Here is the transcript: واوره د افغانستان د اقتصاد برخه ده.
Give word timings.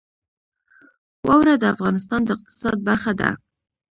واوره 1.27 1.55
د 1.59 1.63
افغانستان 1.75 2.21
د 2.25 2.29
اقتصاد 2.35 2.77
برخه 2.87 3.11
ده. 3.19 3.29